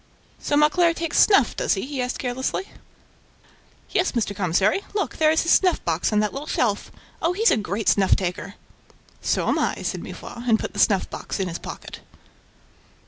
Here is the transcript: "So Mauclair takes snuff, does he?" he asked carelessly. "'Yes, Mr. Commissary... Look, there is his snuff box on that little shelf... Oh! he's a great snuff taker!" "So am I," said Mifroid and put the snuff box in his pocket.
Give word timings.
"So 0.39 0.57
Mauclair 0.57 0.95
takes 0.95 1.19
snuff, 1.19 1.55
does 1.55 1.75
he?" 1.75 1.85
he 1.85 2.01
asked 2.01 2.17
carelessly. 2.17 2.67
"'Yes, 3.91 4.13
Mr. 4.13 4.35
Commissary... 4.35 4.81
Look, 4.95 5.17
there 5.17 5.29
is 5.29 5.43
his 5.43 5.51
snuff 5.51 5.85
box 5.85 6.11
on 6.11 6.19
that 6.21 6.33
little 6.33 6.47
shelf... 6.47 6.91
Oh! 7.21 7.33
he's 7.33 7.51
a 7.51 7.55
great 7.57 7.87
snuff 7.87 8.15
taker!" 8.15 8.55
"So 9.21 9.47
am 9.47 9.59
I," 9.59 9.75
said 9.83 10.01
Mifroid 10.01 10.49
and 10.49 10.59
put 10.59 10.73
the 10.73 10.79
snuff 10.79 11.07
box 11.11 11.39
in 11.39 11.47
his 11.47 11.59
pocket. 11.59 11.99